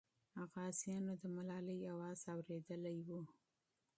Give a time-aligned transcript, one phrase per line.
[0.51, 3.21] غازیانو د ملالۍ اواز اورېدلی وو.